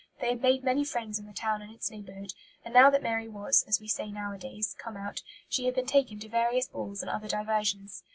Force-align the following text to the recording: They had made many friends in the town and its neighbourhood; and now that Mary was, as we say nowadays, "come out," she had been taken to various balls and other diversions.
They 0.19 0.29
had 0.29 0.41
made 0.41 0.63
many 0.63 0.83
friends 0.83 1.19
in 1.19 1.27
the 1.27 1.31
town 1.31 1.61
and 1.61 1.71
its 1.71 1.91
neighbourhood; 1.91 2.33
and 2.65 2.73
now 2.73 2.89
that 2.89 3.03
Mary 3.03 3.29
was, 3.29 3.63
as 3.67 3.79
we 3.79 3.87
say 3.87 4.09
nowadays, 4.11 4.75
"come 4.79 4.97
out," 4.97 5.21
she 5.47 5.67
had 5.67 5.75
been 5.75 5.85
taken 5.85 6.17
to 6.21 6.27
various 6.27 6.67
balls 6.67 7.03
and 7.03 7.09
other 7.11 7.27
diversions. 7.27 8.03